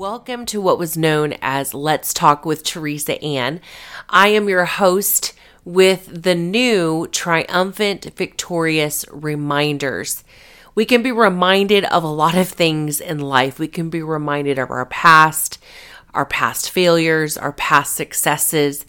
Welcome 0.00 0.46
to 0.46 0.62
what 0.62 0.78
was 0.78 0.96
known 0.96 1.34
as 1.42 1.74
Let's 1.74 2.14
Talk 2.14 2.46
with 2.46 2.64
Teresa 2.64 3.22
Ann. 3.22 3.60
I 4.08 4.28
am 4.28 4.48
your 4.48 4.64
host 4.64 5.34
with 5.62 6.22
the 6.22 6.34
new 6.34 7.06
triumphant, 7.08 8.06
victorious 8.16 9.04
reminders. 9.10 10.24
We 10.74 10.86
can 10.86 11.02
be 11.02 11.12
reminded 11.12 11.84
of 11.84 12.02
a 12.02 12.08
lot 12.08 12.34
of 12.34 12.48
things 12.48 12.98
in 12.98 13.18
life. 13.18 13.58
We 13.58 13.68
can 13.68 13.90
be 13.90 14.00
reminded 14.00 14.58
of 14.58 14.70
our 14.70 14.86
past, 14.86 15.62
our 16.14 16.24
past 16.24 16.70
failures, 16.70 17.36
our 17.36 17.52
past 17.52 17.94
successes, 17.94 18.86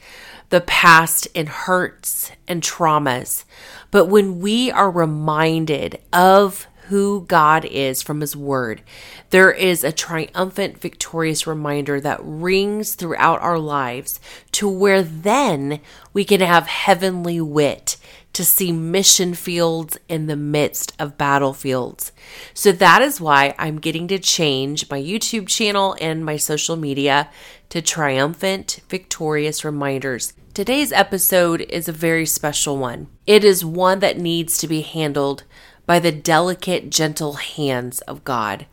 the 0.47 0.61
past 0.61 1.27
in 1.33 1.47
hurts 1.47 2.31
and 2.47 2.63
traumas. 2.63 3.43
But 3.91 4.05
when 4.05 4.39
we 4.39 4.71
are 4.71 4.89
reminded 4.89 5.99
of 6.13 6.67
who 6.91 7.23
God 7.25 7.63
is 7.63 8.01
from 8.01 8.19
His 8.19 8.35
Word, 8.35 8.81
there 9.29 9.49
is 9.49 9.81
a 9.81 9.93
triumphant, 9.93 10.77
victorious 10.77 11.47
reminder 11.47 12.01
that 12.01 12.19
rings 12.21 12.95
throughout 12.95 13.39
our 13.39 13.57
lives 13.57 14.19
to 14.51 14.67
where 14.67 15.01
then 15.01 15.79
we 16.11 16.25
can 16.25 16.41
have 16.41 16.67
heavenly 16.67 17.39
wit 17.39 17.95
to 18.33 18.43
see 18.43 18.73
mission 18.73 19.33
fields 19.33 19.97
in 20.09 20.27
the 20.27 20.35
midst 20.35 20.93
of 20.99 21.17
battlefields. 21.17 22.11
So 22.53 22.73
that 22.73 23.01
is 23.01 23.21
why 23.21 23.55
I'm 23.57 23.79
getting 23.79 24.09
to 24.09 24.19
change 24.19 24.89
my 24.89 25.01
YouTube 25.01 25.47
channel 25.47 25.95
and 26.01 26.25
my 26.25 26.35
social 26.35 26.75
media 26.75 27.29
to 27.69 27.81
triumphant, 27.81 28.81
victorious 28.89 29.63
reminders. 29.63 30.33
Today's 30.53 30.91
episode 30.91 31.61
is 31.61 31.87
a 31.87 31.93
very 31.93 32.25
special 32.25 32.75
one. 32.75 33.07
It 33.25 33.45
is 33.45 33.63
one 33.63 33.99
that 33.99 34.17
needs 34.17 34.57
to 34.57 34.67
be 34.67 34.81
handled 34.81 35.45
by 35.91 35.99
the 35.99 36.09
delicate, 36.09 36.89
gentle 36.89 37.33
hands 37.33 37.99
of 38.03 38.23
God. 38.23 38.65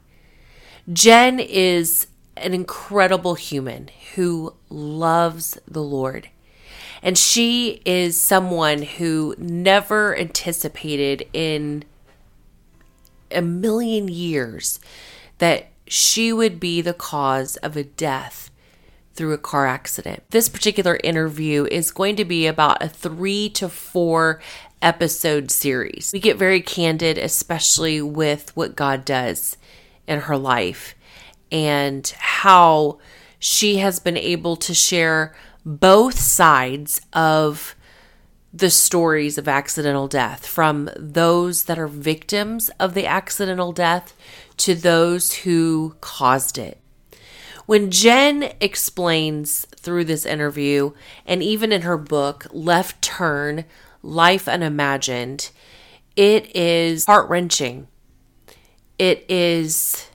Jen 0.92 1.40
is 1.40 2.06
an 2.36 2.54
incredible 2.54 3.34
human 3.34 3.90
who 4.14 4.54
loves 4.68 5.58
the 5.66 5.82
Lord. 5.82 6.28
And 7.02 7.18
she 7.18 7.82
is 7.84 8.16
someone 8.16 8.82
who 8.82 9.34
never 9.36 10.16
anticipated 10.16 11.26
in 11.32 11.82
a 13.32 13.42
million 13.42 14.06
years 14.06 14.78
that 15.38 15.72
she 15.88 16.32
would 16.32 16.60
be 16.60 16.80
the 16.80 16.94
cause 16.94 17.56
of 17.56 17.76
a 17.76 17.82
death 17.82 18.52
through 19.14 19.32
a 19.32 19.38
car 19.38 19.66
accident. 19.66 20.22
This 20.30 20.48
particular 20.48 21.00
interview 21.02 21.64
is 21.64 21.90
going 21.90 22.14
to 22.14 22.24
be 22.24 22.46
about 22.46 22.80
a 22.80 22.88
three 22.88 23.48
to 23.48 23.68
four 23.68 24.40
episode 24.82 25.50
series. 25.50 26.10
We 26.12 26.20
get 26.20 26.36
very 26.36 26.60
candid, 26.60 27.18
especially 27.18 28.00
with 28.00 28.56
what 28.56 28.76
God 28.76 29.04
does 29.04 29.56
in 30.06 30.20
her 30.20 30.36
life 30.36 30.94
and 31.50 32.06
how 32.18 32.98
she 33.38 33.76
has 33.78 33.98
been 33.98 34.16
able 34.16 34.56
to 34.56 34.74
share 34.74 35.34
both 35.64 36.18
sides 36.18 37.00
of 37.12 37.74
the 38.52 38.70
stories 38.70 39.36
of 39.36 39.46
accidental 39.46 40.08
death 40.08 40.46
from 40.46 40.88
those 40.96 41.64
that 41.64 41.78
are 41.78 41.86
victims 41.86 42.70
of 42.80 42.94
the 42.94 43.06
accidental 43.06 43.72
death 43.72 44.16
to 44.56 44.74
those 44.74 45.34
who 45.34 45.94
caused 46.00 46.56
it. 46.56 46.80
When 47.66 47.90
Jen 47.90 48.54
explains 48.60 49.66
through 49.76 50.04
this 50.04 50.24
interview 50.24 50.92
and 51.26 51.42
even 51.42 51.70
in 51.70 51.82
her 51.82 51.98
book, 51.98 52.46
Left 52.50 53.02
Turn 53.02 53.66
Life 54.02 54.48
Unimagined, 54.48 55.50
it 56.16 56.54
is 56.54 57.04
heart 57.04 57.28
wrenching. 57.28 57.88
It 58.98 59.24
is 59.28 60.08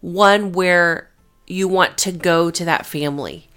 one 0.00 0.52
where 0.52 1.10
you 1.46 1.68
want 1.68 1.98
to 1.98 2.12
go 2.12 2.50
to 2.50 2.64
that 2.64 2.86
family 2.86 3.48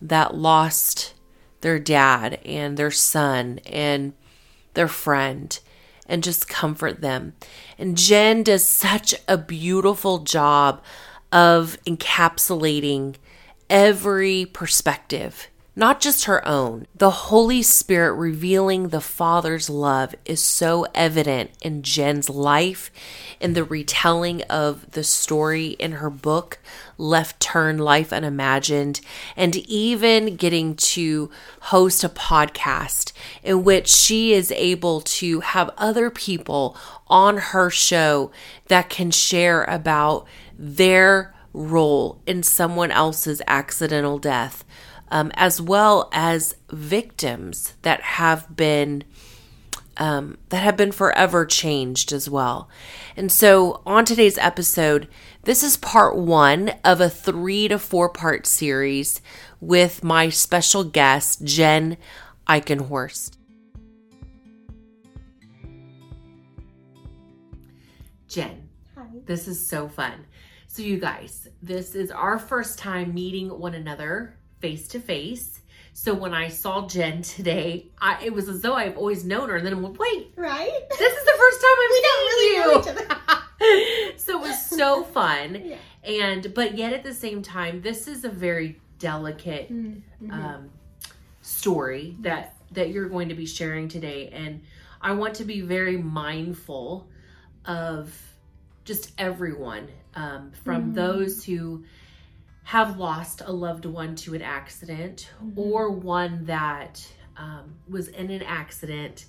that 0.00 0.34
lost 0.34 1.14
their 1.60 1.78
dad 1.78 2.38
and 2.44 2.76
their 2.76 2.90
son 2.90 3.60
and 3.66 4.12
their 4.74 4.88
friend 4.88 5.58
and 6.06 6.22
just 6.22 6.48
comfort 6.48 7.00
them. 7.00 7.34
And 7.78 7.96
Jen 7.96 8.42
does 8.42 8.64
such 8.64 9.14
a 9.26 9.36
beautiful 9.36 10.18
job 10.18 10.82
of 11.32 11.78
encapsulating 11.86 13.16
every 13.68 14.46
perspective 14.46 15.48
not 15.78 16.00
just 16.00 16.24
her 16.24 16.46
own. 16.46 16.88
The 16.92 17.10
Holy 17.10 17.62
Spirit 17.62 18.14
revealing 18.14 18.88
the 18.88 19.00
Father's 19.00 19.70
love 19.70 20.12
is 20.24 20.42
so 20.42 20.84
evident 20.92 21.52
in 21.62 21.84
Jen's 21.84 22.28
life, 22.28 22.90
in 23.38 23.52
the 23.52 23.62
retelling 23.62 24.42
of 24.50 24.90
the 24.90 25.04
story 25.04 25.68
in 25.68 25.92
her 25.92 26.10
book, 26.10 26.58
Left 26.96 27.38
Turn 27.38 27.78
Life 27.78 28.12
Unimagined, 28.12 29.00
and 29.36 29.54
even 29.54 30.34
getting 30.34 30.74
to 30.74 31.30
host 31.60 32.02
a 32.02 32.08
podcast 32.08 33.12
in 33.44 33.62
which 33.62 33.86
she 33.86 34.32
is 34.32 34.50
able 34.50 35.00
to 35.02 35.38
have 35.40 35.70
other 35.78 36.10
people 36.10 36.76
on 37.06 37.36
her 37.36 37.70
show 37.70 38.32
that 38.66 38.90
can 38.90 39.12
share 39.12 39.62
about 39.62 40.26
their 40.58 41.36
role 41.52 42.20
in 42.26 42.42
someone 42.42 42.90
else's 42.90 43.40
accidental 43.46 44.18
death 44.18 44.64
um, 45.10 45.30
as 45.34 45.60
well 45.60 46.08
as 46.12 46.54
victims 46.70 47.74
that 47.82 48.00
have 48.02 48.54
been 48.54 49.04
um, 49.98 50.38
that 50.50 50.62
have 50.62 50.76
been 50.76 50.92
forever 50.92 51.44
changed 51.44 52.12
as 52.12 52.30
well. 52.30 52.68
And 53.16 53.30
so, 53.30 53.82
on 53.84 54.04
today's 54.04 54.38
episode, 54.38 55.08
this 55.42 55.62
is 55.62 55.76
part 55.76 56.16
one 56.16 56.72
of 56.84 57.00
a 57.00 57.10
three 57.10 57.68
to 57.68 57.78
four 57.78 58.08
part 58.08 58.46
series 58.46 59.20
with 59.60 60.04
my 60.04 60.28
special 60.28 60.84
guest, 60.84 61.44
Jen 61.44 61.96
Eichenhorst. 62.48 63.36
Jen, 68.28 68.68
Hi. 68.94 69.06
this 69.24 69.48
is 69.48 69.66
so 69.66 69.88
fun. 69.88 70.26
So, 70.68 70.82
you 70.82 70.98
guys, 70.98 71.48
this 71.60 71.96
is 71.96 72.12
our 72.12 72.38
first 72.38 72.78
time 72.78 73.14
meeting 73.14 73.48
one 73.48 73.74
another 73.74 74.37
face 74.60 74.88
to 74.88 75.00
face. 75.00 75.60
So 75.92 76.14
when 76.14 76.32
I 76.32 76.48
saw 76.48 76.86
Jen 76.86 77.22
today, 77.22 77.86
I, 78.00 78.22
it 78.24 78.32
was 78.32 78.48
as 78.48 78.60
though 78.62 78.74
I've 78.74 78.96
always 78.96 79.24
known 79.24 79.48
her. 79.48 79.56
And 79.56 79.66
then 79.66 79.72
I'm 79.72 79.82
like, 79.82 79.98
wait, 79.98 80.32
Right? 80.36 80.70
this 80.98 81.12
is 81.12 81.24
the 81.24 81.34
first 81.36 81.60
time 81.60 81.76
I'm 81.82 81.90
we 81.90 82.02
don't 82.02 82.24
really 82.26 82.54
you. 82.54 82.80
each 82.80 82.88
other. 82.88 84.16
so 84.16 84.38
it 84.38 84.48
was 84.48 84.66
so 84.66 85.02
fun. 85.18 85.62
Yeah. 85.64 85.76
And, 86.04 86.54
but 86.54 86.76
yet 86.78 86.92
at 86.92 87.02
the 87.02 87.12
same 87.14 87.42
time, 87.42 87.82
this 87.82 88.06
is 88.06 88.24
a 88.24 88.28
very 88.28 88.80
delicate 89.00 89.72
Mm-hmm. 89.72 90.30
um, 90.30 90.70
story 91.42 92.16
that, 92.20 92.54
that 92.72 92.90
you're 92.90 93.08
going 93.08 93.28
to 93.30 93.34
be 93.34 93.46
sharing 93.46 93.88
today. 93.88 94.28
And 94.32 94.62
I 95.00 95.12
want 95.12 95.34
to 95.34 95.44
be 95.44 95.60
very 95.62 95.96
mindful 95.96 97.08
of 97.64 98.16
just 98.84 99.12
everyone 99.18 99.88
um, 100.14 100.52
from 100.64 100.92
Mhm. 100.92 100.94
those 100.94 101.44
who 101.44 101.84
have 102.68 102.98
lost 102.98 103.40
a 103.46 103.50
loved 103.50 103.86
one 103.86 104.14
to 104.14 104.34
an 104.34 104.42
accident 104.42 105.30
Mhm. 105.42 105.56
or 105.56 105.90
one 105.90 106.44
that 106.44 107.02
um, 107.38 107.76
was 107.88 108.08
in 108.08 108.30
an 108.30 108.42
accident 108.42 109.24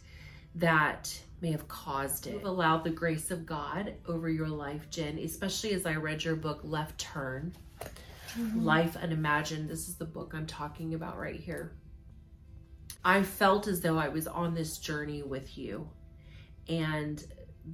that 0.55 1.21
may 1.39 1.51
have 1.51 1.65
caused 1.69 2.27
it. 2.27 2.43
Allowed 2.43 2.83
the 2.83 2.89
grace 2.89 3.31
of 3.31 3.45
God 3.45 3.93
over 4.07 4.29
your 4.29 4.49
life, 4.49 4.89
Jen, 4.89 5.17
especially 5.19 5.71
as 5.73 5.85
I 5.85 5.93
read 5.95 6.21
your 6.23 6.35
book, 6.35 6.59
Left 6.63 6.97
Turn 6.99 7.53
Mhm. 8.33 8.63
Life 8.63 8.97
Unimagined. 8.97 9.69
This 9.69 9.87
is 9.87 9.95
the 9.95 10.05
book 10.05 10.33
I'm 10.33 10.47
talking 10.47 10.93
about 10.95 11.17
right 11.17 11.39
here. 11.39 11.71
I 13.05 13.23
felt 13.23 13.67
as 13.67 13.79
though 13.79 13.97
I 13.97 14.09
was 14.09 14.27
on 14.27 14.53
this 14.53 14.79
journey 14.79 15.23
with 15.23 15.57
you 15.57 15.87
and 16.67 17.23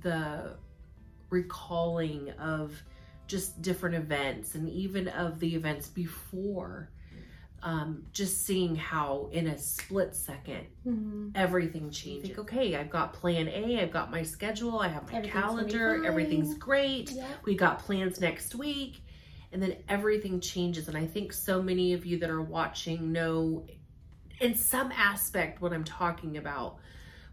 the 0.01 0.57
recalling 1.31 2.29
of 2.31 2.84
just 3.27 3.61
different 3.61 3.95
events 3.95 4.55
and 4.55 4.69
even 4.69 5.07
of 5.07 5.39
the 5.39 5.55
events 5.55 5.87
before. 5.87 6.89
Um, 7.63 8.05
just 8.11 8.45
seeing 8.45 8.75
how 8.75 9.29
in 9.31 9.47
a 9.47 9.57
split 9.57 10.16
second 10.16 10.67
Mhm. 10.85 11.31
everything 11.33 11.89
changed. 11.89 12.27
Think, 12.27 12.37
okay, 12.37 12.75
I've 12.75 12.91
got 12.91 13.13
plan 13.13 13.47
A, 13.47 13.81
I've 13.81 13.91
got 13.91 14.11
my 14.11 14.22
schedule, 14.22 14.77
I 14.79 14.87
have 14.89 15.11
my 15.11 15.17
Everything's 15.17 15.33
calendar, 15.33 16.05
everything's 16.05 16.53
great 16.59 17.11
we 17.43 17.55
got 17.55 17.79
plans 17.79 18.22
next 18.22 18.53
week 18.53 19.01
and 19.51 19.63
then 19.63 19.78
everything 19.89 20.39
changes 20.41 20.87
and 20.89 20.97
i 20.97 21.05
think 21.07 21.31
so 21.33 21.61
many 21.61 21.93
of 21.93 22.05
you 22.05 22.19
that 22.19 22.29
are 22.29 22.41
watching 22.41 23.11
know 23.11 23.66
in 24.41 24.53
some 24.53 24.91
aspect 24.91 25.61
what 25.61 25.71
i'm 25.73 25.83
talking 25.83 26.37
about 26.37 26.78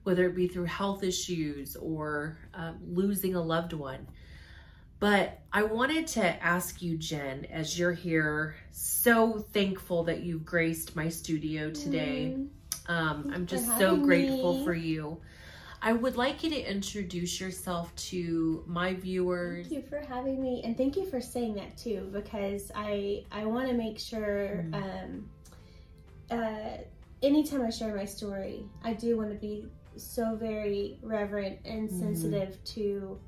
whether 0.05 0.27
it 0.27 0.35
be 0.37 0.47
through 0.47 0.65
health 0.67 1.03
issues 1.03 1.75
or 1.77 2.39
um, 2.55 2.79
losing 2.87 3.35
a 3.35 3.41
loved 3.43 3.73
one 3.73 4.07
but 5.03 5.41
i 5.53 5.63
wanted 5.79 6.07
to 6.07 6.25
ask 6.55 6.81
you 6.81 6.97
jen 6.97 7.45
as 7.51 7.77
you're 7.79 7.93
here 8.09 8.55
so 8.71 9.41
thankful 9.57 10.05
that 10.05 10.21
you've 10.23 10.45
graced 10.45 10.95
my 10.97 11.09
studio 11.09 11.71
today 11.71 12.37
Mm. 12.37 12.49
um, 12.89 13.31
I'm 13.35 13.47
just 13.47 13.67
so 13.79 13.97
grateful 13.97 14.59
me. 14.59 14.65
for 14.65 14.75
you. 14.75 15.05
I 15.81 15.93
would 15.93 16.17
like 16.17 16.43
you 16.45 16.51
to 16.51 16.61
introduce 16.77 17.41
yourself 17.41 17.95
to 18.11 18.63
my 18.67 18.95
viewers. 18.95 19.67
Thank 19.69 19.83
you 19.83 19.89
for 19.89 20.01
having 20.15 20.41
me, 20.41 20.63
and 20.65 20.77
thank 20.77 20.97
you 20.97 21.05
for 21.13 21.21
saying 21.21 21.55
that 21.61 21.77
too, 21.77 22.09
because 22.13 22.71
I 22.75 23.25
I 23.31 23.45
want 23.45 23.69
to 23.69 23.75
make 23.75 23.99
sure. 23.99 24.65
Mm. 24.71 24.75
Um, 24.83 25.11
uh, 26.31 26.77
anytime 27.23 27.63
I 27.63 27.71
share 27.71 27.95
my 27.95 28.05
story, 28.05 28.65
I 28.83 28.93
do 28.95 29.17
want 29.17 29.31
to 29.31 29.37
be 29.37 29.67
so 29.97 30.37
very 30.37 30.99
reverent 31.03 31.59
and 31.65 31.89
Mhm. 31.89 31.99
sensitive 32.01 32.63
to 32.77 33.19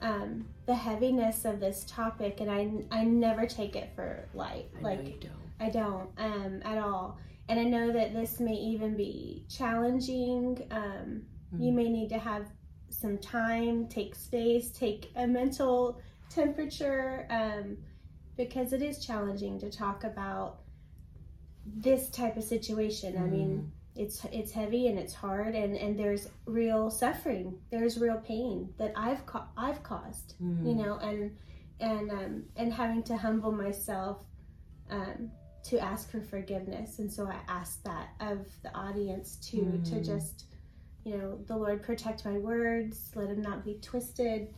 um, 0.00 0.46
the 0.66 0.74
heaviness 0.74 1.44
of 1.44 1.60
this 1.60 1.84
topic, 1.88 2.40
and 2.40 2.50
I 2.50 2.70
I 2.90 3.04
never 3.04 3.46
take 3.46 3.76
it 3.76 3.90
for 3.94 4.28
light. 4.34 4.66
I 4.78 4.82
like 4.82 5.20
don't. 5.20 5.32
I 5.60 5.70
don't 5.70 6.10
um, 6.18 6.60
at 6.64 6.78
all. 6.78 7.18
And 7.48 7.60
I 7.60 7.64
know 7.64 7.92
that 7.92 8.14
this 8.14 8.40
may 8.40 8.54
even 8.54 8.96
be 8.96 9.44
challenging. 9.48 10.66
Um, 10.70 11.22
You 11.58 11.70
Mm. 11.72 11.74
may 11.76 11.88
need 11.90 12.08
to 12.08 12.18
have 12.18 12.46
some 12.88 13.18
time, 13.18 13.86
take 13.86 14.14
space, 14.14 14.70
take 14.72 15.12
a 15.14 15.26
mental 15.26 16.00
temperature, 16.30 17.26
um, 17.30 17.76
because 18.36 18.72
it 18.72 18.82
is 18.82 19.04
challenging 19.04 19.58
to 19.60 19.70
talk 19.70 20.02
about 20.04 20.60
this 21.66 22.10
type 22.10 22.36
of 22.36 22.44
situation. 22.44 23.16
I 23.16 23.26
mean, 23.26 23.72
it's 23.96 24.24
it's 24.32 24.50
heavy 24.52 24.88
and 24.88 24.98
it's 24.98 25.14
hard, 25.14 25.54
and 25.54 25.76
and 25.76 25.98
there's 25.98 26.28
real 26.46 26.90
suffering. 26.90 27.58
There's 27.70 27.98
real 27.98 28.18
pain 28.18 28.72
that 28.78 28.92
I've 28.96 29.24
ca- 29.26 29.48
I've 29.56 29.82
caused 29.82 30.34
Mm. 30.42 30.66
you 30.66 30.74
know 30.74 30.96
and 30.98 31.36
and 31.80 32.10
um 32.10 32.44
and 32.56 32.72
having 32.72 33.02
to 33.04 33.16
humble 33.16 33.52
myself 33.52 34.24
um 34.90 35.30
to 35.64 35.78
ask 35.78 36.10
for 36.10 36.20
forgiveness 36.20 36.98
and 36.98 37.10
so 37.10 37.26
i 37.26 37.36
ask 37.48 37.82
that 37.84 38.10
of 38.20 38.46
the 38.62 38.72
audience 38.76 39.36
to 39.36 39.56
to 39.84 39.94
Mm. 39.96 40.04
just 40.04 40.44
you 41.04 41.16
know 41.16 41.38
the 41.46 41.56
lord 41.56 41.82
protect 41.82 42.24
my 42.26 42.36
words 42.38 43.10
let 43.14 43.28
them 43.28 43.40
not 43.42 43.64
be 43.64 43.78
twisted 43.80 44.52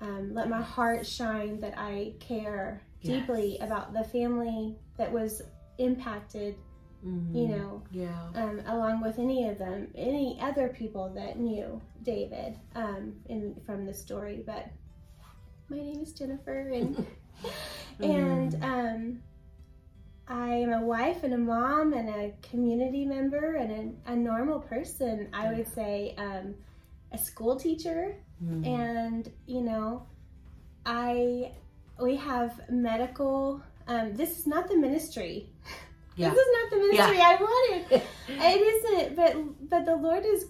um, 0.00 0.32
let 0.34 0.48
my 0.48 0.62
heart 0.62 1.04
shine 1.06 1.60
that 1.60 1.74
i 1.76 2.12
care 2.20 2.80
deeply 3.02 3.58
about 3.60 3.92
the 3.92 4.04
family 4.04 4.76
that 4.96 5.10
was 5.12 5.42
impacted 5.78 6.54
Mm. 7.04 7.34
you 7.34 7.48
know 7.48 7.82
Yeah. 7.90 8.28
um, 8.36 8.60
along 8.66 9.00
with 9.02 9.18
any 9.18 9.48
of 9.48 9.58
them, 9.58 9.88
any 9.96 10.38
other 10.40 10.68
people 10.68 11.08
that 11.16 11.36
knew 11.38 11.80
David 12.04 12.58
um, 12.76 13.14
in 13.26 13.60
from 13.66 13.84
the 13.86 13.92
story. 13.94 14.42
But 14.46 14.68
my 15.68 15.78
name 15.78 16.00
is 16.00 16.12
Jennifer, 16.12 16.68
and 16.68 17.04
and 18.00 18.54
um, 18.62 19.22
I 20.28 20.54
am 20.54 20.72
a 20.72 20.80
wife 20.82 21.24
and 21.24 21.34
a 21.34 21.38
mom 21.38 21.92
and 21.92 22.08
a 22.08 22.32
community 22.48 23.04
member 23.04 23.56
and 23.56 23.96
a, 24.06 24.12
a 24.12 24.16
normal 24.16 24.60
person. 24.60 25.28
I 25.32 25.52
would 25.52 25.66
say 25.74 26.14
um, 26.18 26.54
a 27.12 27.18
school 27.18 27.56
teacher, 27.56 28.14
Mm. 28.44 28.66
and 28.66 29.30
you 29.46 29.60
know, 29.60 30.06
I 30.86 31.52
we 32.00 32.16
have 32.16 32.60
medical. 32.70 33.60
Um, 33.88 34.14
this 34.16 34.38
is 34.38 34.46
not 34.46 34.68
the 34.68 34.76
ministry. 34.76 35.48
Yeah. 36.16 36.30
This 36.30 36.38
is 36.38 36.48
not 36.52 36.70
the 36.70 36.76
ministry 36.76 37.20
I 37.20 37.36
wanted. 37.40 38.02
It 38.28 38.60
isn't, 38.60 39.16
but 39.16 39.68
but 39.68 39.84
the 39.84 39.96
Lord 39.96 40.24
is 40.24 40.46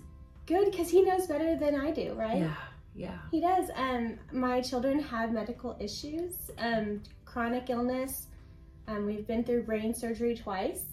good 0.46 0.70
because 0.70 0.90
He 0.90 1.02
knows 1.02 1.26
better 1.26 1.56
than 1.56 1.74
I 1.74 1.90
do, 1.90 2.14
right? 2.14 2.38
Yeah. 2.38 2.54
Yeah. 2.94 3.18
He 3.30 3.40
does. 3.40 3.70
Um, 3.74 4.18
my 4.32 4.60
children 4.60 4.98
have 5.00 5.32
medical 5.32 5.76
issues, 5.80 6.34
um, 6.58 7.02
chronic 7.24 7.70
illness. 7.70 8.26
Um, 8.88 9.06
we've 9.06 9.26
been 9.26 9.44
through 9.44 9.62
brain 9.62 9.94
surgery 9.94 10.34
twice, 10.36 10.84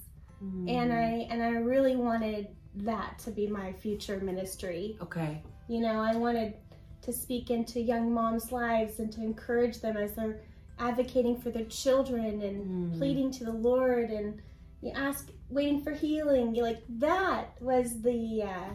Mm. 0.44 0.70
and 0.70 0.94
I 0.94 1.28
and 1.32 1.44
I 1.44 1.50
really 1.74 1.96
wanted 1.98 2.48
that 2.76 3.20
to 3.20 3.32
be 3.32 3.48
my 3.48 3.74
future 3.74 4.20
ministry. 4.20 4.98
Okay. 5.02 5.42
You 5.68 5.82
know, 5.82 6.00
I 6.00 6.16
wanted 6.16 6.54
to 7.02 7.12
speak 7.12 7.50
into 7.50 7.82
young 7.82 8.14
moms' 8.14 8.52
lives 8.52 9.00
and 9.00 9.12
to 9.14 9.22
encourage 9.22 9.82
them 9.82 9.98
as 9.98 10.14
they're 10.14 10.40
advocating 10.78 11.36
for 11.42 11.50
their 11.50 11.66
children 11.66 12.42
and 12.42 12.94
Mm. 12.94 12.98
pleading 12.98 13.32
to 13.32 13.44
the 13.44 13.52
Lord 13.52 14.10
and 14.12 14.42
you 14.82 14.92
ask, 14.96 15.30
waiting 15.50 15.82
for 15.84 15.92
healing. 15.92 16.56
You 16.56 16.64
like 16.64 16.84
that 17.00 17.54
was 17.62 18.02
the 18.02 18.44
uh, 18.44 18.70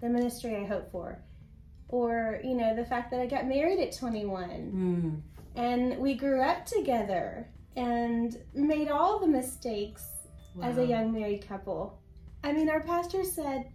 the 0.00 0.08
ministry 0.08 0.56
I 0.56 0.64
hoped 0.64 0.90
for, 0.92 1.22
or 1.88 2.40
you 2.42 2.54
know, 2.54 2.74
the 2.74 2.84
fact 2.84 3.10
that 3.10 3.20
I 3.20 3.26
got 3.26 3.46
married 3.46 3.78
at 3.80 3.96
21 3.96 4.50
Mm. 4.50 5.20
and 5.60 5.98
we 5.98 6.14
grew 6.14 6.40
up 6.42 6.64
together 6.66 7.48
and 7.76 8.36
made 8.54 8.88
all 8.88 9.18
the 9.18 9.26
mistakes 9.26 10.04
as 10.62 10.76
a 10.78 10.84
young 10.84 11.12
married 11.12 11.46
couple. 11.48 11.98
I 12.44 12.52
mean, 12.52 12.68
our 12.68 12.80
pastor 12.82 13.24
said, 13.24 13.70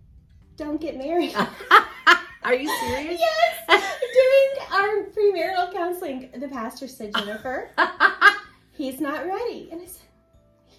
"Don't 0.58 0.80
get 0.82 0.98
married." 0.98 1.34
Are 2.44 2.54
you 2.54 2.70
serious? 2.88 3.20
yes. 3.20 3.84
During 4.18 4.72
our 4.72 5.06
premarital 5.12 5.74
counseling, 5.74 6.30
the 6.38 6.48
pastor 6.48 6.88
said, 6.88 7.14
"Jennifer, 7.16 7.70
he's 8.72 9.00
not 9.02 9.26
ready," 9.26 9.70
and 9.72 9.82
I 9.82 9.86
said, 9.86 10.02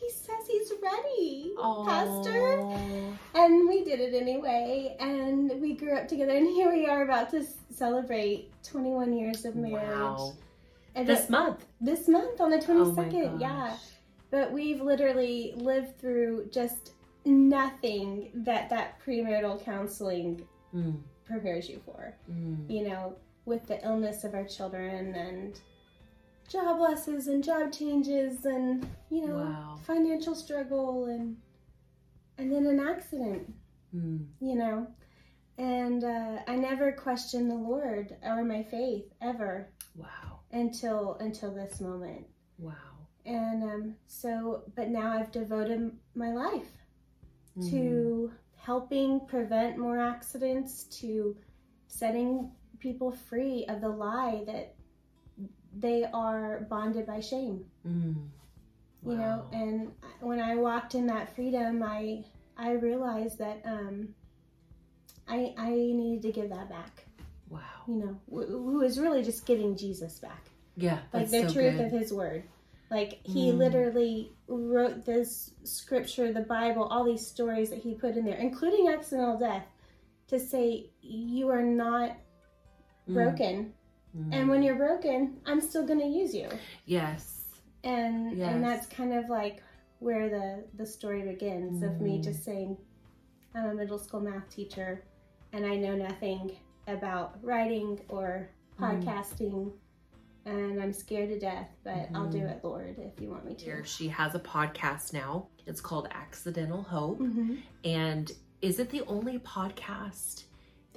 "He 0.00 0.10
says 0.10 0.46
he's 0.46 0.72
ready, 0.82 1.52
pastor." 1.86 2.60
And 3.34 3.68
we 3.68 3.84
did 3.84 4.00
it 4.00 4.14
anyway, 4.14 4.96
and 5.00 5.60
we 5.60 5.74
grew 5.74 5.94
up 5.94 6.08
together, 6.08 6.32
and 6.32 6.46
here 6.46 6.70
we 6.72 6.86
are 6.86 7.02
about 7.02 7.30
to 7.30 7.44
celebrate 7.70 8.50
21 8.64 9.12
years 9.12 9.44
of 9.44 9.54
marriage. 9.56 9.88
Wow. 9.88 10.32
And 10.94 11.06
This 11.06 11.28
month. 11.30 11.64
this 11.80 12.08
month 12.08 12.40
on 12.40 12.50
the 12.50 12.56
Oh 12.68 12.84
my 12.92 13.04
22nd, 13.04 13.40
yeah. 13.40 13.76
But 14.30 14.52
we've 14.52 14.80
literally 14.80 15.54
lived 15.56 15.98
through 15.98 16.48
just 16.50 16.92
nothing 17.24 18.30
that 18.34 18.68
that 18.70 19.00
premarital 19.00 19.62
counseling 19.64 20.46
Mm. 20.74 21.00
prepares 21.24 21.68
you 21.68 21.80
for. 21.84 22.14
Mm. 22.30 22.68
You 22.68 22.88
know, 22.88 23.16
with 23.46 23.66
the 23.66 23.82
illness 23.86 24.24
of 24.24 24.34
our 24.34 24.44
children 24.44 25.14
and 25.14 25.58
job 26.48 26.78
losses 26.80 27.26
and 27.28 27.44
job 27.44 27.72
changes 27.72 28.44
and 28.44 28.88
you 29.10 29.26
know 29.26 29.34
Wow. 29.36 29.76
financial 29.86 30.34
struggle 30.34 31.06
and 31.06 31.36
and 32.38 32.52
then 32.52 32.66
an 32.66 32.80
accident 32.80 33.54
Mm. 33.94 34.26
you 34.40 34.54
know 34.54 34.86
and 35.56 36.04
uh, 36.04 36.40
i 36.46 36.54
never 36.56 36.92
questioned 36.92 37.50
the 37.50 37.54
lord 37.54 38.14
or 38.22 38.44
my 38.44 38.62
faith 38.62 39.06
ever 39.22 39.70
Wow. 39.96 40.40
until 40.52 41.14
until 41.20 41.54
this 41.54 41.80
moment 41.80 42.26
Wow. 42.58 42.74
and 43.24 43.62
um, 43.62 43.94
so 44.06 44.62
but 44.76 44.88
now 44.88 45.12
i've 45.18 45.32
devoted 45.32 45.90
my 46.14 46.32
life 46.32 46.70
Mm. 47.56 47.70
to 47.70 48.30
helping 48.56 49.20
prevent 49.26 49.78
more 49.78 49.98
accidents 49.98 50.84
to 51.00 51.34
setting 51.88 52.52
people 52.78 53.10
free 53.10 53.64
of 53.70 53.80
the 53.80 53.88
lie 53.88 54.44
that 54.46 54.74
they 55.76 56.04
are 56.12 56.66
bonded 56.70 57.06
by 57.06 57.20
shame 57.20 57.64
Mm. 57.86 58.16
you 59.06 59.16
know 59.16 59.44
and 59.52 59.92
when 60.20 60.40
i 60.40 60.54
walked 60.56 60.94
in 60.94 61.06
that 61.06 61.34
freedom 61.34 61.82
i 61.82 62.24
i 62.56 62.72
realized 62.72 63.38
that 63.38 63.60
um 63.64 64.08
i 65.28 65.54
i 65.56 65.70
needed 65.70 66.22
to 66.22 66.32
give 66.32 66.50
that 66.50 66.68
back 66.68 67.04
Wow. 67.50 67.60
you 67.86 67.94
know 67.96 68.16
wh- 68.30 68.48
who 68.48 68.82
is 68.82 68.98
really 68.98 69.22
just 69.22 69.46
giving 69.46 69.76
jesus 69.76 70.18
back 70.18 70.44
Yeah. 70.76 70.98
like 71.12 71.30
the 71.30 71.42
so 71.48 71.52
truth 71.52 71.76
good. 71.76 71.86
of 71.86 71.92
his 71.92 72.12
word 72.12 72.42
like 72.90 73.20
he 73.22 73.52
Mm. 73.52 73.58
literally 73.58 74.32
wrote 74.48 75.04
this 75.04 75.52
scripture 75.64 76.32
the 76.32 76.40
bible 76.40 76.84
all 76.84 77.04
these 77.04 77.26
stories 77.26 77.70
that 77.70 77.78
he 77.78 77.94
put 77.94 78.16
in 78.16 78.24
there 78.24 78.36
including 78.38 78.88
accidental 78.88 79.38
death 79.38 79.66
to 80.28 80.38
say 80.40 80.90
you 81.02 81.48
are 81.50 81.62
not 81.62 82.16
Mm. 83.08 83.14
broken 83.14 83.72
Mm. 84.16 84.34
and 84.34 84.48
when 84.48 84.62
you're 84.62 84.76
broken 84.76 85.36
i'm 85.46 85.60
still 85.60 85.86
going 85.86 86.00
to 86.00 86.06
use 86.06 86.34
you 86.34 86.48
Yes. 86.86 87.44
and 87.84 88.36
Yes. 88.36 88.52
and 88.54 88.64
that's 88.64 88.86
kind 88.86 89.12
of 89.12 89.28
like 89.28 89.62
where 89.98 90.28
the 90.28 90.64
the 90.76 90.86
story 90.86 91.22
begins 91.22 91.82
of 91.82 92.00
me 92.00 92.18
Mm. 92.18 92.24
just 92.24 92.44
saying 92.44 92.76
i'm 93.54 93.66
a 93.70 93.74
middle 93.74 93.98
school 93.98 94.20
math 94.20 94.48
teacher 94.48 95.02
and 95.52 95.66
i 95.66 95.76
know 95.76 95.94
nothing 95.94 96.56
about 96.86 97.38
writing 97.42 98.00
or 98.08 98.48
Mm. 98.80 99.02
podcasting 99.02 99.72
and 100.46 100.80
i'm 100.80 100.92
scared 100.92 101.28
to 101.28 101.38
death 101.38 101.68
but 101.84 102.08
i'll 102.14 102.30
do 102.30 102.38
it 102.46 102.60
lord 102.64 102.96
if 102.98 103.20
you 103.20 103.28
want 103.28 103.44
me 103.44 103.54
to 103.56 103.84
she 103.84 104.08
has 104.08 104.34
a 104.34 104.40
podcast 104.40 105.12
now. 105.12 105.48
It's 105.66 105.82
called 105.82 106.08
Accidental 106.12 106.80
Hope. 106.82 107.18
Mhm. 107.20 107.58
And 107.84 108.32
is 108.62 108.78
it 108.78 108.88
the 108.88 109.02
only 109.02 109.38
podcast 109.40 110.44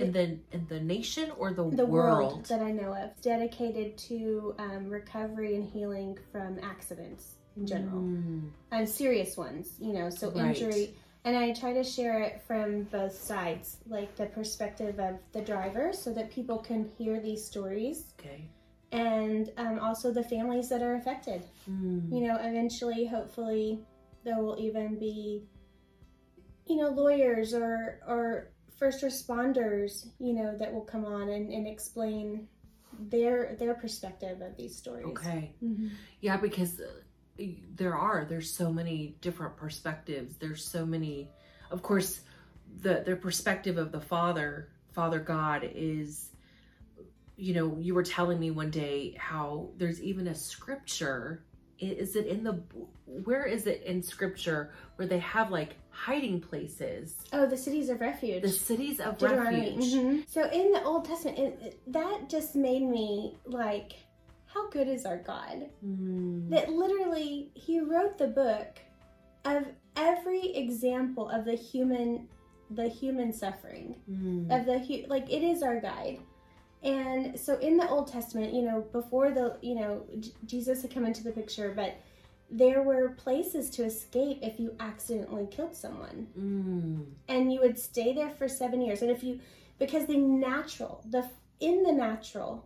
in 0.01 0.11
the 0.11 0.23
in 0.51 0.65
the 0.67 0.79
nation 0.79 1.31
or 1.37 1.51
the, 1.53 1.63
the 1.69 1.85
world. 1.85 2.33
world? 2.33 2.45
that 2.45 2.61
i 2.61 2.71
know 2.71 2.93
of 2.93 3.09
dedicated 3.21 3.97
to 3.97 4.55
um, 4.59 4.89
recovery 4.89 5.55
and 5.55 5.65
healing 5.69 6.17
from 6.31 6.59
accidents 6.59 7.35
in 7.57 7.65
general 7.67 8.01
Mm. 8.01 8.49
and 8.71 8.87
serious 8.87 9.35
ones, 9.37 9.75
you 9.79 9.91
know, 9.93 10.09
so 10.09 10.31
Right. 10.31 10.55
injury. 10.55 10.95
And 11.25 11.35
I 11.37 11.51
try 11.53 11.73
to 11.73 11.83
share 11.83 12.19
it 12.23 12.41
from 12.47 12.83
both 12.85 13.13
sides, 13.13 13.77
like 13.87 14.15
the 14.15 14.25
perspective 14.27 14.99
of 14.99 15.19
the 15.33 15.41
driver, 15.41 15.91
so 15.93 16.11
that 16.13 16.31
people 16.31 16.57
can 16.57 16.85
hear 16.97 17.19
these 17.19 17.45
stories, 17.45 18.13
Okay. 18.19 18.47
and 18.91 19.51
um, 19.57 19.77
also 19.79 20.11
the 20.11 20.23
families 20.23 20.67
that 20.69 20.81
are 20.81 20.95
affected. 20.95 21.43
Mm. 21.69 22.11
You 22.11 22.21
know, 22.27 22.37
eventually, 22.37 23.05
hopefully, 23.05 23.83
there 24.23 24.41
will 24.41 24.57
even 24.59 24.97
be, 24.97 25.43
you 26.65 26.77
know, 26.77 26.89
lawyers 26.89 27.53
or 27.53 27.99
or 28.07 28.50
first 28.81 29.03
responders, 29.03 30.07
you 30.19 30.33
know, 30.33 30.57
that 30.57 30.73
will 30.73 30.81
come 30.81 31.05
on 31.05 31.29
and, 31.29 31.53
and 31.53 31.67
explain 31.67 32.47
their 32.99 33.55
their 33.59 33.75
perspective 33.75 34.41
of 34.41 34.57
these 34.57 34.75
stories. 34.75 35.05
Okay. 35.05 35.53
Mm-hmm. 35.63 35.89
Yeah, 36.19 36.37
because 36.37 36.81
uh, 36.81 37.43
there 37.75 37.95
are 37.95 38.25
there's 38.27 38.51
so 38.51 38.73
many 38.73 39.15
different 39.21 39.55
perspectives. 39.55 40.37
There's 40.37 40.65
so 40.65 40.83
many. 40.83 41.29
Of 41.69 41.83
course, 41.83 42.21
the 42.81 43.03
their 43.05 43.15
perspective 43.15 43.77
of 43.77 43.91
the 43.91 44.01
Father, 44.01 44.69
Father 44.93 45.19
God 45.19 45.69
is 45.75 46.31
you 47.37 47.53
know, 47.53 47.77
you 47.79 47.93
were 47.93 48.03
telling 48.03 48.39
me 48.39 48.49
one 48.49 48.71
day 48.71 49.15
how 49.17 49.69
there's 49.77 50.01
even 50.01 50.27
a 50.27 50.35
scripture. 50.35 51.43
Is 51.81 52.15
it 52.15 52.27
in 52.27 52.43
the 52.43 52.53
where 53.23 53.45
is 53.45 53.65
it 53.67 53.81
in 53.83 54.01
scripture 54.03 54.71
where 54.95 55.07
they 55.07 55.17
have 55.19 55.49
like 55.49 55.75
hiding 55.89 56.39
places? 56.39 57.17
Oh, 57.33 57.45
the 57.47 57.57
cities 57.57 57.89
of 57.89 57.99
refuge. 57.99 58.43
The 58.43 58.49
cities 58.49 58.99
of 58.99 59.21
refuge. 59.21 59.91
Mhm. 59.93 60.29
So 60.29 60.47
in 60.49 60.71
the 60.71 60.83
Old 60.83 61.05
Testament, 61.05 61.39
it, 61.39 61.59
it- 61.61 61.93
that 61.93 62.29
just 62.29 62.55
made 62.55 62.83
me 62.83 63.35
like, 63.45 63.93
how 64.45 64.69
good 64.69 64.87
is 64.87 65.05
our 65.05 65.17
God? 65.17 65.69
Mm. 65.85 66.49
That 66.49 66.69
literally, 66.71 67.51
He 67.55 67.79
wrote 67.79 68.17
the 68.17 68.27
book 68.27 68.79
of 69.45 69.65
every 69.95 70.55
example 70.55 71.29
of 71.29 71.45
the 71.45 71.55
human, 71.55 72.27
the 72.69 72.87
human 72.87 73.33
suffering 73.33 73.95
Mm. 74.09 74.51
of 74.55 74.65
the 74.67 75.05
like 75.07 75.31
it 75.33 75.41
is 75.43 75.63
our 75.63 75.79
guide. 75.81 76.19
And 76.83 77.39
so 77.39 77.57
in 77.59 77.77
the 77.77 77.87
Old 77.89 78.07
Testament, 78.11 78.53
you 78.53 78.63
know, 78.63 78.81
before 78.91 79.31
the 79.31 79.57
you 79.61 79.75
know 79.75 80.03
J- 80.19 80.31
Jesus 80.45 80.81
had 80.81 80.93
come 80.93 81.05
into 81.05 81.23
the 81.23 81.31
picture, 81.31 81.73
but 81.75 81.95
there 82.49 82.81
were 82.83 83.09
places 83.09 83.69
to 83.71 83.83
escape 83.85 84.39
if 84.41 84.59
you 84.59 84.75
accidentally 84.79 85.47
killed 85.49 85.73
someone 85.75 86.27
Mm. 86.37 87.05
and 87.29 87.53
you 87.53 87.61
would 87.61 87.79
stay 87.79 88.13
there 88.13 88.29
for 88.31 88.47
seven 88.49 88.81
years. 88.81 89.01
And 89.01 89.09
if 89.11 89.23
you, 89.23 89.39
because 89.79 90.05
the 90.05 90.17
natural, 90.17 91.01
the 91.09 91.29
in 91.61 91.83
the 91.83 91.91
natural, 91.93 92.65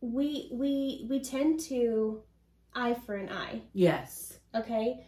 we 0.00 0.48
we 0.52 1.06
we 1.08 1.20
tend 1.20 1.60
to 1.60 2.22
eye 2.74 2.94
for 2.94 3.14
an 3.16 3.28
eye. 3.30 3.62
Yes. 3.72 4.38
Okay, 4.54 5.04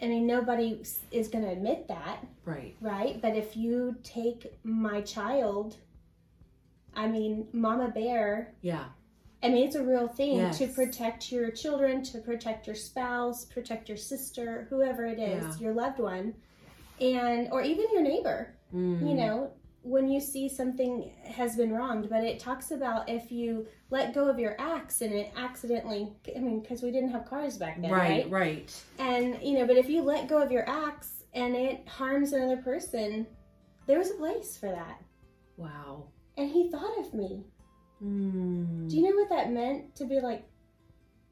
I 0.00 0.06
mean 0.06 0.26
nobody 0.26 0.82
is 1.10 1.28
going 1.28 1.44
to 1.44 1.50
admit 1.50 1.88
that, 1.88 2.26
Right. 2.44 2.76
right? 2.80 3.20
But 3.20 3.34
if 3.36 3.56
you 3.56 3.96
take 4.04 4.52
my 4.62 5.00
child, 5.02 5.76
I 6.94 7.06
mean, 7.06 7.46
Mama 7.52 7.88
Bear. 7.88 8.54
Yeah. 8.62 8.84
I 9.42 9.48
mean, 9.48 9.66
it's 9.66 9.76
a 9.76 9.82
real 9.82 10.06
thing 10.08 10.36
Yes. 10.36 10.58
to 10.58 10.66
protect 10.66 11.32
your 11.32 11.50
children, 11.50 12.02
to 12.04 12.18
protect 12.18 12.66
your 12.66 12.76
spouse, 12.76 13.44
protect 13.46 13.88
your 13.88 13.96
sister, 13.96 14.66
whoever 14.68 15.06
it 15.06 15.18
is, 15.18 15.44
Yeah. 15.58 15.64
your 15.66 15.74
loved 15.74 15.98
one, 15.98 16.34
and 17.00 17.48
or 17.50 17.62
even 17.62 17.86
your 17.92 18.02
neighbor 18.02 18.54
Mm. 18.74 19.08
you 19.08 19.14
know 19.14 19.50
when 19.82 20.06
you 20.08 20.20
see 20.20 20.48
something 20.48 21.10
has 21.24 21.56
been 21.56 21.72
wronged 21.72 22.08
but 22.10 22.22
it 22.22 22.38
talks 22.38 22.70
about 22.70 23.08
if 23.08 23.32
you 23.32 23.66
let 23.88 24.12
go 24.12 24.28
of 24.28 24.38
your 24.38 24.54
axe 24.60 25.00
and 25.00 25.12
it 25.14 25.32
accidentally 25.34 26.12
i 26.36 26.38
mean 26.38 26.60
because 26.60 26.82
we 26.82 26.90
didn't 26.92 27.08
have 27.10 27.24
cars 27.24 27.56
back 27.56 27.80
then 27.80 27.90
right. 27.90 28.30
Right. 28.30 28.30
Right. 28.30 28.84
and 28.98 29.42
you 29.42 29.58
know 29.58 29.66
but 29.66 29.76
if 29.78 29.88
you 29.88 30.02
let 30.02 30.28
go 30.28 30.40
of 30.42 30.52
your 30.52 30.68
axe 30.68 31.24
and 31.32 31.56
it 31.56 31.88
harms 31.88 32.32
another 32.34 32.58
person 32.58 33.26
there 33.86 33.98
was 33.98 34.10
a 34.10 34.14
place 34.14 34.56
for 34.58 34.68
that 34.68 35.00
Wow. 35.56 36.04
And 36.40 36.50
he 36.50 36.70
thought 36.70 36.98
of 36.98 37.12
me 37.14 37.44
Mm. 38.02 38.88
do 38.88 38.96
you 38.96 39.02
know 39.02 39.14
what 39.14 39.28
that 39.28 39.52
meant 39.52 39.94
to 39.96 40.06
be 40.06 40.20
like 40.20 40.42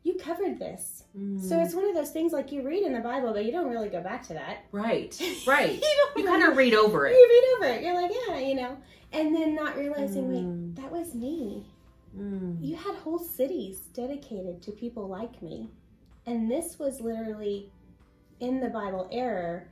you 0.03 0.15
covered 0.15 0.59
this 0.59 1.05
Mm. 1.17 1.41
so 1.41 1.59
it's 1.61 1.75
one 1.75 1.89
of 1.89 1.95
those 1.95 2.11
things 2.11 2.31
like 2.33 2.53
you 2.53 2.63
read 2.63 2.83
in 2.83 2.93
the 2.93 3.01
bible 3.01 3.33
but 3.33 3.45
you 3.47 3.53
don't 3.53 3.71
really 3.71 3.89
go 3.89 4.03
back 4.03 4.23
to 4.29 4.35
that 4.35 4.59
right. 4.71 5.19
Right. 5.47 5.73
you 5.73 5.81
You 5.81 6.09
really- 6.17 6.29
kind 6.29 6.43
of 6.51 6.57
read 6.59 6.75
over 6.75 7.07
it. 7.07 7.13
you 7.15 7.27
read 7.31 7.55
over 7.57 7.75
it 7.75 7.83
you're 7.85 7.95
like 8.03 8.13
yeah 8.29 8.39
you 8.39 8.55
know 8.55 8.77
and 9.13 9.35
then 9.35 9.55
not 9.55 9.77
realizing 9.79 10.25
Mm. 10.29 10.33
wait 10.67 10.77
that 10.83 10.93
was 10.93 11.15
me 11.15 11.65
Mm. 12.17 12.63
you 12.63 12.77
had 12.77 12.95
whole 12.97 13.19
cities 13.19 13.81
dedicated 13.95 14.61
to 14.63 14.73
people 14.73 15.09
like 15.09 15.41
me 15.43 15.71
and 16.27 16.51
this 16.51 16.79
was 16.79 17.01
literally 17.01 17.73
in 18.41 18.61
the 18.61 18.69
bible 18.69 19.09
era 19.11 19.63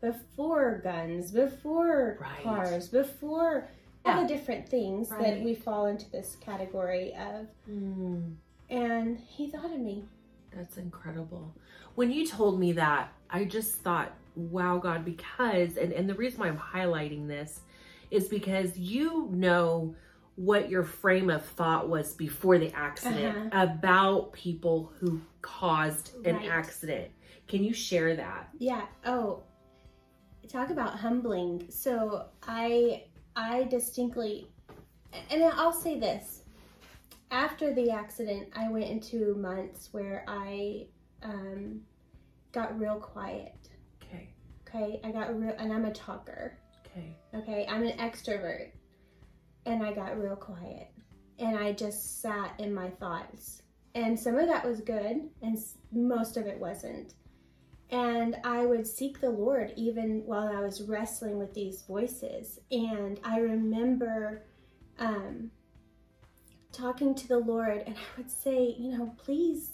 before 0.00 0.80
guns 0.82 1.30
before 1.32 2.16
Right. 2.20 2.42
cars 2.42 2.88
before 2.88 3.68
all 4.04 4.22
the 4.22 4.28
different 4.28 4.68
things 4.68 5.08
that 5.10 5.40
we 5.42 5.54
fall 5.54 5.86
into 5.86 6.10
this 6.10 6.36
category 6.40 7.14
of 7.14 7.46
Mm. 7.70 8.36
and 8.68 9.18
he 9.18 9.48
thought 9.50 9.72
of 9.72 9.80
me 9.80 10.04
That's 10.52 10.78
incredible. 10.78 11.54
When 11.94 12.10
you 12.10 12.26
told 12.26 12.58
me 12.58 12.72
that, 12.72 13.12
I 13.28 13.44
just 13.44 13.76
thought, 13.82 14.12
wow, 14.34 14.78
God, 14.78 15.04
because, 15.04 15.76
and, 15.76 15.92
and 15.92 16.08
the 16.08 16.14
reason 16.14 16.40
why 16.40 16.48
I'm 16.48 16.58
highlighting 16.58 17.28
this 17.28 17.60
is 18.10 18.26
because 18.26 18.76
you 18.76 19.28
know 19.30 19.94
what 20.34 20.68
your 20.68 20.82
frame 20.82 21.30
of 21.30 21.44
thought 21.44 21.88
was 21.88 22.14
before 22.14 22.58
the 22.58 22.72
accident 22.74 23.50
about 23.52 24.32
people 24.32 24.92
who 24.98 25.20
caused 25.40 26.16
an 26.24 26.34
Uh-huh. 26.34 26.48
Right. 26.48 26.50
accident. 26.58 27.10
Can 27.46 27.62
you 27.62 27.72
share 27.72 28.16
that? 28.16 28.48
Yeah. 28.58 28.86
Oh, 29.04 29.44
talk 30.48 30.70
about 30.70 30.98
humbling. 30.98 31.66
So 31.70 32.26
I 32.42 33.04
I 33.40 33.64
distinctly 33.64 34.46
and 35.30 35.42
I'll 35.42 35.72
say 35.72 35.98
this. 35.98 36.42
After 37.30 37.72
the 37.72 37.90
accident, 37.90 38.48
I 38.54 38.68
went 38.68 38.84
into 38.84 39.34
months 39.36 39.88
where 39.92 40.24
I 40.28 40.86
um, 41.22 41.80
got 42.52 42.78
real 42.78 42.96
quiet. 42.96 43.54
Okay. 44.02 44.28
Okay, 44.68 45.00
I 45.04 45.10
got 45.10 45.38
real, 45.38 45.54
and 45.58 45.72
I'm 45.72 45.84
a 45.84 45.92
talker. 45.92 46.58
Okay. 46.86 47.16
Okay, 47.34 47.66
I'm 47.68 47.84
an 47.84 47.96
extrovert, 47.98 48.70
and 49.66 49.82
I 49.82 49.92
got 49.92 50.20
real 50.20 50.36
quiet, 50.36 50.88
and 51.38 51.56
I 51.56 51.72
just 51.72 52.20
sat 52.20 52.54
in 52.58 52.74
my 52.74 52.90
thoughts. 52.90 53.62
And 53.94 54.18
some 54.18 54.36
of 54.36 54.46
that 54.48 54.66
was 54.66 54.80
good, 54.80 55.28
and 55.42 55.58
most 55.92 56.36
of 56.36 56.46
it 56.46 56.58
wasn't. 56.58 57.14
And 57.90 58.36
I 58.44 58.64
would 58.66 58.86
seek 58.86 59.20
the 59.20 59.30
Lord 59.30 59.72
even 59.76 60.22
while 60.24 60.48
I 60.48 60.60
was 60.60 60.82
wrestling 60.82 61.38
with 61.38 61.54
these 61.54 61.82
voices. 61.82 62.60
And 62.70 63.18
I 63.24 63.40
remember 63.40 64.44
um, 64.98 65.50
talking 66.72 67.14
to 67.16 67.26
the 67.26 67.38
Lord, 67.38 67.82
and 67.86 67.96
I 67.96 68.16
would 68.16 68.30
say, 68.30 68.76
you 68.78 68.96
know, 68.96 69.14
please 69.18 69.70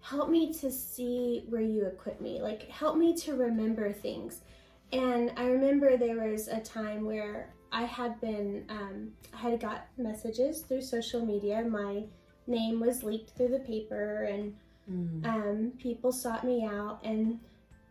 help 0.00 0.30
me 0.30 0.52
to 0.54 0.70
see 0.70 1.44
where 1.48 1.60
you 1.60 1.86
equip 1.86 2.20
me. 2.20 2.40
Like, 2.40 2.68
help 2.70 2.96
me 2.96 3.14
to 3.16 3.34
remember 3.34 3.92
things. 3.92 4.42
And 4.92 5.32
I 5.36 5.46
remember 5.46 5.96
there 5.96 6.30
was 6.30 6.48
a 6.48 6.60
time 6.60 7.04
where 7.04 7.52
I 7.72 7.82
had 7.82 8.20
been, 8.20 8.64
um, 8.68 9.10
I 9.34 9.38
had 9.38 9.60
got 9.60 9.88
messages 9.98 10.62
through 10.62 10.82
social 10.82 11.26
media. 11.26 11.62
My 11.62 12.04
name 12.46 12.80
was 12.80 13.02
leaked 13.02 13.36
through 13.36 13.48
the 13.48 13.58
paper, 13.58 14.22
and 14.22 14.54
Mm. 14.90 15.24
um, 15.24 15.72
people 15.78 16.12
sought 16.12 16.44
me 16.44 16.64
out, 16.64 17.00
and 17.04 17.40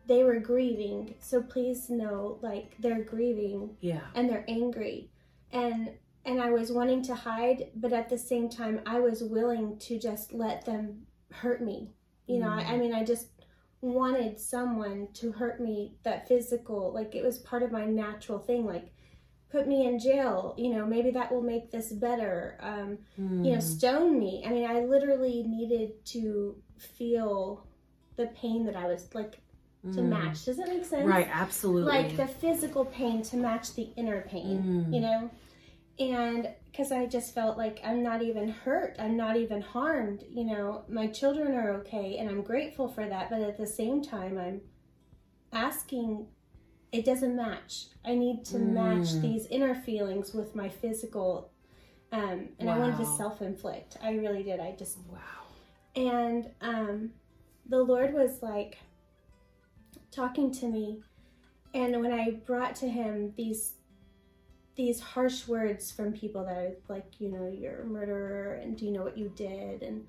they 0.07 0.23
were 0.23 0.39
grieving. 0.39 1.15
So 1.19 1.41
please 1.41 1.89
know, 1.89 2.39
like, 2.41 2.75
they're 2.79 3.03
grieving 3.03 3.75
Yeah. 3.81 4.01
and 4.15 4.29
they're 4.29 4.45
angry, 4.47 5.09
and 5.51 5.91
and 6.25 6.41
I 6.41 6.49
was 6.51 6.71
wanting 6.73 7.01
to 7.03 7.15
hide, 7.15 7.69
but 7.75 7.93
at 7.93 8.09
the 8.09 8.17
same 8.17 8.49
time, 8.49 8.81
I 8.85 8.99
was 8.99 9.23
willing 9.23 9.77
to 9.79 9.97
just 9.97 10.33
let 10.33 10.65
them 10.65 11.05
hurt 11.31 11.61
me. 11.61 11.91
You 12.27 12.39
know, 12.41 12.49
I, 12.49 12.73
I 12.73 12.77
mean, 12.77 12.93
I 12.93 13.05
just 13.05 13.27
wanted 13.79 14.37
someone 14.39 15.07
to 15.13 15.31
hurt 15.31 15.61
me 15.61 15.93
that 16.03 16.27
physical 16.27 16.91
like 16.93 17.13
it 17.15 17.23
was 17.23 17.37
part 17.37 17.61
of 17.61 17.71
my 17.71 17.85
natural 17.85 18.39
thing 18.39 18.65
like 18.65 18.91
put 19.51 19.67
me 19.67 19.85
in 19.85 19.99
jail 19.99 20.55
you 20.57 20.73
know 20.73 20.83
maybe 20.83 21.11
that 21.11 21.31
will 21.31 21.43
make 21.43 21.69
this 21.71 21.93
better 21.93 22.57
um 22.59 22.97
you 23.17 23.51
know 23.51 23.59
Mm. 23.59 23.61
stone 23.61 24.17
me 24.19 24.43
i 24.45 24.49
mean 24.49 24.65
i 24.67 24.79
literally 24.79 25.43
needed 25.43 26.03
to 26.05 26.55
feel 26.77 27.65
the 28.15 28.27
pain 28.27 28.65
that 28.65 28.75
i 28.75 28.85
was 28.87 29.13
like 29.13 29.33
to 29.93 30.01
Mm. 30.01 30.09
match 30.09 30.43
does 30.45 30.57
that 30.57 30.67
make 30.69 30.83
sense 30.83 31.05
Right. 31.05 31.29
Absolutely. 31.31 31.91
like 31.91 32.17
the 32.17 32.27
physical 32.27 32.83
pain 32.85 33.21
to 33.23 33.37
match 33.37 33.73
the 33.75 33.89
inner 33.95 34.21
pain 34.21 34.63
Mm. 34.89 34.93
you 34.93 34.99
know 35.01 35.29
and 35.99 36.49
because 36.65 36.91
i 36.91 37.05
just 37.05 37.33
felt 37.33 37.57
like 37.57 37.79
i'm 37.83 38.01
not 38.03 38.21
even 38.21 38.49
hurt 38.49 38.95
i'm 38.99 39.15
not 39.15 39.37
even 39.37 39.61
harmed 39.61 40.23
you 40.29 40.43
know 40.43 40.83
my 40.89 41.07
children 41.07 41.53
are 41.55 41.71
okay 41.75 42.17
and 42.17 42.29
i'm 42.29 42.41
grateful 42.41 42.87
for 42.87 43.07
that 43.07 43.29
but 43.29 43.41
at 43.41 43.57
the 43.57 43.65
same 43.67 44.01
time 44.03 44.37
i'm 44.37 44.61
asking 45.53 46.27
it 46.91 47.05
doesn't 47.05 47.35
match 47.35 47.85
i 48.05 48.13
need 48.13 48.43
to 48.45 48.57
match 48.59 49.07
Mm. 49.15 49.21
these 49.21 49.45
inner 49.47 49.75
feelings 49.75 50.33
with 50.33 50.55
my 50.55 50.69
physical 50.69 51.51
um, 52.11 52.49
and 52.59 52.69
i 52.69 52.77
wanted 52.77 52.97
to 52.97 53.05
self-inflict 53.05 53.97
i 54.03 54.11
really 54.13 54.43
did 54.43 54.59
i 54.59 54.71
just 54.77 54.97
wow. 55.11 55.17
And 55.97 56.49
um, 56.61 57.09
the 57.67 57.81
Lord 57.81 58.13
was 58.13 58.41
like 58.41 58.77
talking 60.11 60.51
to 60.53 60.67
me, 60.67 61.01
and 61.73 61.99
when 61.99 62.13
I 62.13 62.31
brought 62.45 62.75
to 62.77 62.87
Him 62.87 63.33
these 63.35 63.73
these 64.75 64.99
harsh 64.99 65.47
words 65.47 65.91
from 65.91 66.13
people 66.13 66.45
that 66.45 66.55
are 66.55 66.75
like, 66.87 67.19
you 67.19 67.29
know, 67.29 67.51
you're 67.51 67.81
a 67.81 67.85
murderer, 67.85 68.59
and 68.61 68.77
do 68.77 68.85
you 68.85 68.91
know 68.91 69.03
what 69.03 69.17
you 69.17 69.33
did, 69.35 69.81
and 69.81 70.05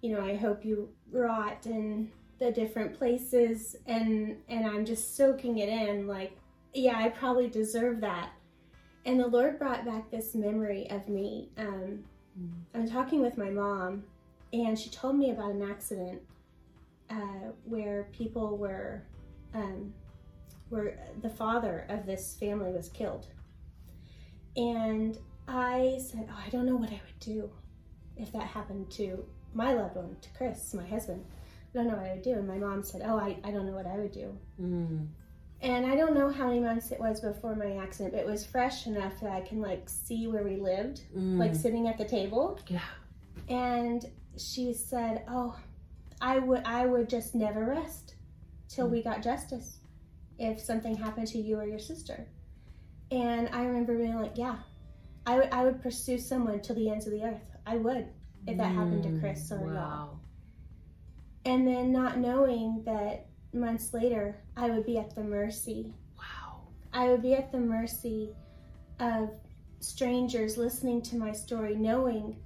you 0.00 0.14
know, 0.14 0.24
I 0.24 0.36
hope 0.36 0.64
you 0.64 0.88
rot 1.10 1.66
in 1.66 2.10
the 2.38 2.52
different 2.52 2.96
places, 2.96 3.76
and 3.86 4.36
and 4.48 4.64
I'm 4.64 4.84
just 4.84 5.16
soaking 5.16 5.58
it 5.58 5.68
in, 5.68 6.06
like 6.06 6.38
yeah, 6.72 6.98
I 6.98 7.08
probably 7.08 7.48
deserve 7.48 8.00
that. 8.02 8.30
And 9.04 9.18
the 9.18 9.26
Lord 9.26 9.58
brought 9.58 9.84
back 9.84 10.08
this 10.10 10.36
memory 10.36 10.88
of 10.90 11.08
me. 11.08 11.48
Um, 11.58 12.04
mm. 12.40 12.50
I'm 12.74 12.88
talking 12.88 13.22
with 13.22 13.36
my 13.36 13.50
mom, 13.50 14.04
and 14.52 14.78
she 14.78 14.90
told 14.90 15.16
me 15.16 15.30
about 15.30 15.52
an 15.52 15.62
accident 15.62 16.20
uh, 17.08 17.50
where 17.64 18.08
people 18.12 18.56
were, 18.56 19.02
um, 19.54 19.92
where 20.68 20.98
the 21.22 21.30
father 21.30 21.86
of 21.88 22.06
this 22.06 22.36
family 22.38 22.72
was 22.72 22.88
killed. 22.88 23.26
And 24.56 25.18
I 25.48 25.98
said, 26.00 26.28
Oh, 26.30 26.38
I 26.44 26.48
don't 26.50 26.66
know 26.66 26.76
what 26.76 26.90
I 26.90 27.00
would 27.04 27.20
do 27.20 27.50
if 28.16 28.32
that 28.32 28.42
happened 28.42 28.90
to 28.92 29.24
my 29.54 29.74
loved 29.74 29.96
one, 29.96 30.16
to 30.20 30.28
Chris, 30.36 30.74
my 30.74 30.86
husband. 30.86 31.24
I 31.74 31.78
don't 31.78 31.88
know 31.88 31.96
what 31.96 32.06
I 32.06 32.12
would 32.12 32.22
do. 32.22 32.32
And 32.32 32.48
my 32.48 32.58
mom 32.58 32.82
said, 32.82 33.02
Oh, 33.04 33.16
I, 33.16 33.36
I 33.44 33.50
don't 33.50 33.66
know 33.66 33.74
what 33.74 33.86
I 33.86 33.96
would 33.96 34.12
do. 34.12 34.36
Mm. 34.60 35.08
And 35.62 35.86
I 35.86 35.94
don't 35.94 36.14
know 36.14 36.30
how 36.30 36.46
many 36.46 36.60
months 36.60 36.90
it 36.90 36.98
was 36.98 37.20
before 37.20 37.54
my 37.54 37.76
accident, 37.76 38.14
but 38.14 38.20
it 38.20 38.26
was 38.26 38.46
fresh 38.46 38.86
enough 38.86 39.20
that 39.20 39.30
I 39.30 39.42
can 39.42 39.60
like 39.60 39.88
see 39.88 40.26
where 40.26 40.42
we 40.42 40.56
lived, 40.56 41.02
mm. 41.16 41.38
like 41.38 41.54
sitting 41.54 41.86
at 41.86 41.98
the 41.98 42.04
table. 42.04 42.58
Yeah. 42.66 42.80
And 43.50 44.06
she 44.38 44.72
said, 44.72 45.24
"Oh, 45.28 45.58
I 46.20 46.38
would 46.38 46.62
I 46.64 46.86
would 46.86 47.10
just 47.10 47.34
never 47.34 47.64
rest 47.64 48.14
till 48.68 48.88
mm. 48.88 48.92
we 48.92 49.02
got 49.02 49.22
justice 49.22 49.78
if 50.38 50.60
something 50.60 50.94
happened 50.94 51.26
to 51.28 51.38
you 51.38 51.58
or 51.58 51.66
your 51.66 51.80
sister." 51.80 52.28
And 53.10 53.48
I 53.52 53.64
remember 53.64 53.98
being 53.98 54.14
like, 54.14 54.38
"Yeah, 54.38 54.58
I 55.26 55.36
would 55.36 55.50
I 55.50 55.64
would 55.64 55.82
pursue 55.82 56.16
someone 56.16 56.60
till 56.60 56.76
the 56.76 56.88
ends 56.88 57.06
of 57.06 57.12
the 57.12 57.24
earth. 57.24 57.42
I 57.66 57.76
would 57.76 58.06
if 58.46 58.56
that 58.56 58.72
happened 58.72 59.02
to 59.02 59.20
Chris 59.20 59.50
or 59.50 59.58
wow. 59.58 59.74
y'all." 59.74 60.20
And 61.44 61.66
then 61.66 61.90
not 61.90 62.18
knowing 62.18 62.82
that 62.84 63.26
months 63.52 63.92
later, 63.92 64.40
I 64.56 64.70
would 64.70 64.86
be 64.86 64.98
at 64.98 65.14
the 65.14 65.24
mercy. 65.24 65.92
Wow. 66.16 66.60
I 66.92 67.08
would 67.08 67.22
be 67.22 67.34
at 67.34 67.50
the 67.50 67.58
mercy 67.58 68.30
of 69.00 69.30
strangers 69.80 70.56
listening 70.56 71.02
to 71.02 71.16
my 71.16 71.32
story, 71.32 71.74
knowing 71.74 72.36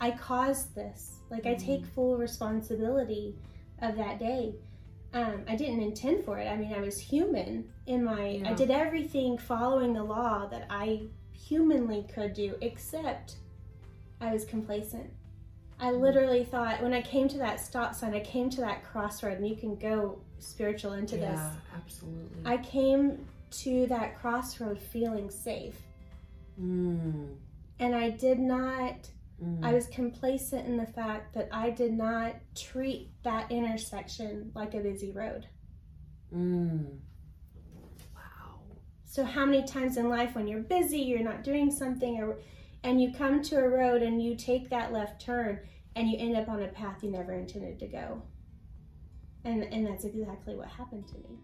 I 0.00 0.10
caused 0.12 0.74
this. 0.74 1.20
Like, 1.30 1.46
I 1.46 1.54
take 1.54 1.86
full 1.86 2.16
responsibility 2.16 3.34
of 3.80 3.96
that 3.96 4.18
day. 4.18 4.54
Um, 5.12 5.44
I 5.48 5.56
didn't 5.56 5.80
intend 5.80 6.24
for 6.24 6.38
it. 6.38 6.46
I 6.46 6.56
mean, 6.56 6.72
I 6.74 6.80
was 6.80 6.98
human 6.98 7.68
in 7.86 8.04
my, 8.04 8.26
yeah. 8.26 8.50
I 8.50 8.54
did 8.54 8.70
everything 8.70 9.38
following 9.38 9.92
the 9.92 10.02
law 10.02 10.46
that 10.46 10.66
I 10.68 11.02
humanly 11.32 12.06
could 12.12 12.34
do, 12.34 12.56
except 12.60 13.36
I 14.20 14.32
was 14.32 14.44
complacent. 14.44 15.10
I 15.78 15.90
literally 15.90 16.44
thought 16.44 16.82
when 16.82 16.92
I 16.92 17.02
came 17.02 17.28
to 17.28 17.38
that 17.38 17.60
stop 17.60 17.94
sign, 17.94 18.14
I 18.14 18.20
came 18.20 18.48
to 18.50 18.60
that 18.60 18.84
crossroad, 18.84 19.38
and 19.38 19.48
you 19.48 19.56
can 19.56 19.76
go 19.76 20.18
spiritual 20.38 20.92
into 20.92 21.16
yeah, 21.16 21.32
this. 21.32 21.40
absolutely. 21.76 22.42
I 22.44 22.56
came 22.58 23.26
to 23.50 23.86
that 23.86 24.18
crossroad 24.20 24.78
feeling 24.78 25.30
safe. 25.30 25.76
Mm. 26.60 27.34
And 27.78 27.94
I 27.94 28.10
did 28.10 28.38
not, 28.38 29.08
mm. 29.42 29.64
I 29.64 29.72
was 29.72 29.86
complacent 29.88 30.66
in 30.66 30.76
the 30.76 30.86
fact 30.86 31.34
that 31.34 31.48
I 31.52 31.70
did 31.70 31.92
not 31.92 32.36
treat 32.54 33.10
that 33.22 33.50
intersection 33.50 34.50
like 34.54 34.74
a 34.74 34.80
busy 34.80 35.12
road. 35.12 35.46
Mm. 36.34 36.98
Wow. 38.14 38.60
So, 39.04 39.24
how 39.24 39.44
many 39.44 39.66
times 39.66 39.96
in 39.96 40.08
life 40.08 40.34
when 40.34 40.46
you're 40.46 40.60
busy, 40.60 40.98
you're 40.98 41.22
not 41.22 41.44
doing 41.44 41.70
something, 41.70 42.20
or 42.20 42.38
and 42.84 43.00
you 43.00 43.12
come 43.12 43.42
to 43.42 43.56
a 43.56 43.68
road 43.68 44.02
and 44.02 44.22
you 44.22 44.36
take 44.36 44.68
that 44.70 44.92
left 44.92 45.20
turn 45.20 45.60
and 45.96 46.08
you 46.08 46.18
end 46.18 46.36
up 46.36 46.48
on 46.48 46.62
a 46.62 46.68
path 46.68 47.02
you 47.02 47.10
never 47.10 47.32
intended 47.32 47.78
to 47.80 47.86
go. 47.86 48.22
And, 49.44 49.62
and 49.64 49.86
that's 49.86 50.04
exactly 50.04 50.54
what 50.54 50.68
happened 50.68 51.06
to 51.08 51.14
me. 51.14 51.38